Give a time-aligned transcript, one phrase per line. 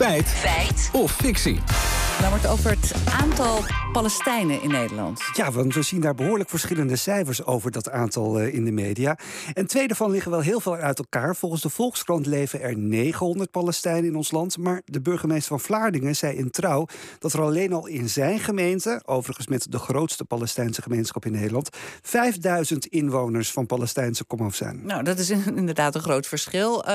[0.00, 0.28] Feit.
[0.28, 0.90] Feit.
[0.92, 1.60] Of fictie.
[2.20, 5.22] Dan wordt over het aantal Palestijnen in Nederland.
[5.32, 9.18] Ja, want we zien daar behoorlijk verschillende cijfers over dat aantal uh, in de media.
[9.52, 11.36] En twee daarvan liggen wel heel veel uit elkaar.
[11.36, 14.58] Volgens de Volkskrant leven er 900 Palestijnen in ons land.
[14.58, 16.86] Maar de burgemeester van Vlaardingen zei in trouw
[17.18, 21.68] dat er alleen al in zijn gemeente, overigens met de grootste Palestijnse gemeenschap in Nederland,
[22.02, 24.80] 5000 inwoners van Palestijnse komaf zijn.
[24.84, 26.88] Nou, dat is inderdaad een groot verschil.
[26.88, 26.92] Uh,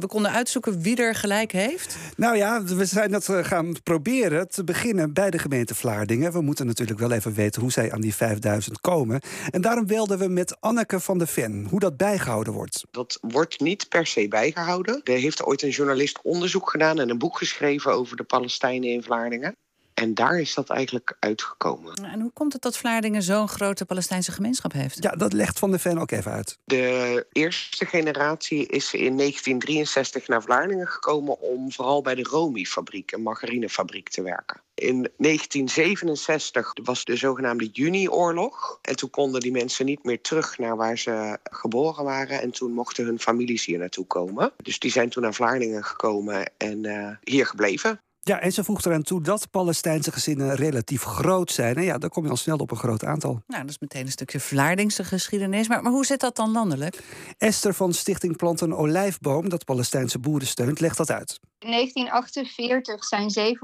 [0.00, 1.96] we konden uitzoeken wie er gelijk heeft.
[2.16, 6.25] Nou ja, we zijn dat uh, gaan proberen te beginnen bij de gemeente Vlaardingen.
[6.32, 9.20] We moeten natuurlijk wel even weten hoe zij aan die 5000 komen.
[9.50, 12.84] En daarom wilden we met Anneke van de Ven hoe dat bijgehouden wordt.
[12.90, 15.00] Dat wordt niet per se bijgehouden.
[15.04, 19.02] Er heeft ooit een journalist onderzoek gedaan en een boek geschreven over de Palestijnen in
[19.02, 19.56] Vlaardingen.
[19.96, 21.94] En daar is dat eigenlijk uitgekomen.
[21.94, 25.02] En hoe komt het dat Vlaardingen zo'n grote Palestijnse gemeenschap heeft?
[25.02, 26.58] Ja, dat legt Van de Ven ook even uit.
[26.64, 33.22] De eerste generatie is in 1963 naar Vlaardingen gekomen om vooral bij de Romi-fabriek, een
[33.22, 34.60] margarinefabriek, te werken.
[34.74, 38.78] In 1967 was de zogenaamde Juni-oorlog.
[38.82, 42.40] En toen konden die mensen niet meer terug naar waar ze geboren waren.
[42.40, 44.52] En toen mochten hun families hier naartoe komen.
[44.62, 48.00] Dus die zijn toen naar Vlaardingen gekomen en uh, hier gebleven.
[48.28, 51.76] Ja, en ze voegt eraan toe dat Palestijnse gezinnen relatief groot zijn.
[51.76, 53.42] En ja, dan kom je al snel op een groot aantal.
[53.46, 55.68] Nou, dat is meteen een stukje Vlaardingse geschiedenis.
[55.68, 56.98] Maar, maar hoe zit dat dan landelijk?
[57.38, 61.40] Esther van Stichting Planten Olijfboom, dat Palestijnse boeren steunt, legt dat uit.
[61.58, 63.56] In 1948 zijn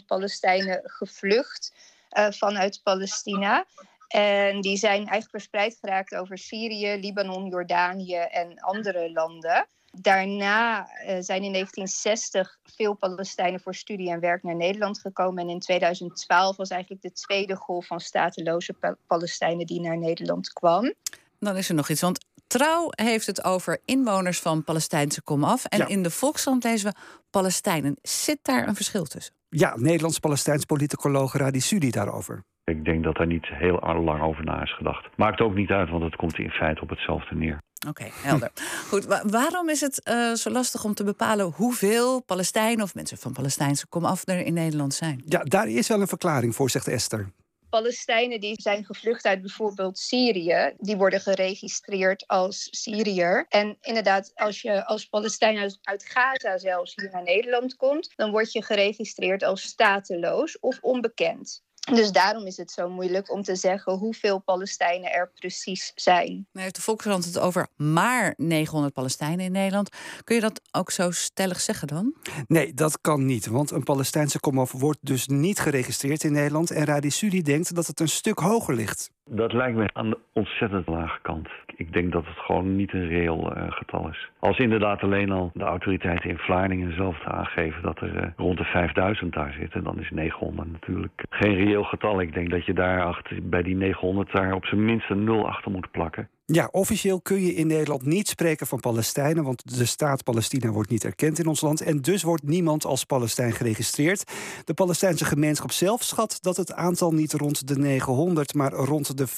[0.00, 1.72] 750.000 Palestijnen gevlucht
[2.18, 3.64] uh, vanuit Palestina.
[4.08, 9.66] En die zijn eigenlijk verspreid geraakt over Syrië, Libanon, Jordanië en andere landen.
[9.90, 15.42] Daarna uh, zijn in 1960 veel Palestijnen voor studie en werk naar Nederland gekomen.
[15.42, 20.52] En in 2012 was eigenlijk de tweede golf van stateloze pa Palestijnen die naar Nederland
[20.52, 20.94] kwam.
[21.38, 25.64] Dan is er nog iets, want Trouw heeft het over inwoners van Palestijnse komaf.
[25.64, 25.86] En ja.
[25.86, 26.98] in de Volkskrant lezen we
[27.30, 27.96] Palestijnen.
[28.02, 29.34] Zit daar een verschil tussen?
[29.48, 32.42] Ja, Nederlands-Palestijns politicoloog Radi Sudi daarover.
[32.64, 35.08] Ik denk dat daar niet heel lang over na is gedacht.
[35.16, 37.58] Maakt ook niet uit, want het komt in feite op hetzelfde neer.
[37.88, 38.50] Oké, okay, helder.
[38.88, 43.18] Goed, wa waarom is het uh, zo lastig om te bepalen hoeveel Palestijnen of mensen
[43.18, 45.22] van Palestijnse komaf er in Nederland zijn?
[45.26, 47.32] Ja, daar is wel een verklaring voor, zegt Esther.
[47.70, 53.46] Palestijnen die zijn gevlucht uit bijvoorbeeld Syrië, die worden geregistreerd als Syriër.
[53.48, 58.52] En inderdaad, als je als Palestijn uit Gaza zelfs hier naar Nederland komt, dan word
[58.52, 61.62] je geregistreerd als stateloos of onbekend.
[61.94, 66.26] Dus daarom is het zo moeilijk om te zeggen hoeveel Palestijnen er precies zijn.
[66.26, 69.88] Nou heeft de Volkskrant het over maar 900 Palestijnen in Nederland.
[70.24, 72.14] Kun je dat ook zo stellig zeggen dan?
[72.46, 73.46] Nee, dat kan niet.
[73.46, 76.70] Want een Palestijnse komaf wordt dus niet geregistreerd in Nederland.
[76.70, 79.10] En Radi Sudi denkt dat het een stuk hoger ligt.
[79.32, 81.48] Dat lijkt me aan de ontzettend lage kant.
[81.76, 84.30] Ik denk dat het gewoon niet een reëel uh, getal is.
[84.38, 88.64] Als inderdaad alleen al de autoriteiten in Vlaardingen zelf aangeven dat er uh, rond de
[88.64, 92.20] 5000 daar zitten, dan is 900 natuurlijk geen reëel getal.
[92.20, 95.48] Ik denk dat je daar achter, bij die 900 daar op zijn minst een nul
[95.48, 96.28] achter moet plakken.
[96.52, 100.90] Ja, officieel kun je in Nederland niet spreken van Palestijnen, want de staat Palestina wordt
[100.90, 101.80] niet erkend in ons land.
[101.80, 104.32] En dus wordt niemand als Palestijn geregistreerd.
[104.64, 109.28] De Palestijnse gemeenschap zelf schat dat het aantal niet rond de 900, maar rond de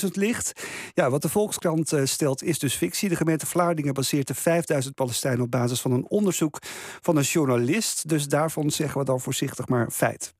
[0.00, 0.52] 35.000 ligt.
[0.94, 3.08] Ja, wat de Volkskrant stelt is dus fictie.
[3.08, 6.58] De gemeente Vlaardingen baseert de 5000 Palestijnen op basis van een onderzoek
[7.00, 8.08] van een journalist.
[8.08, 10.34] Dus daarvan zeggen we dan voorzichtig maar feit.